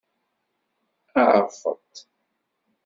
[1.33, 1.93] Ɛeffeṭ!